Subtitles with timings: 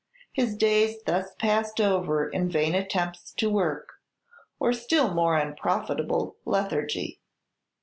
[0.31, 3.99] His days thus passed over in vain attempts to work,
[4.59, 7.21] or still more unprofitable lethargy.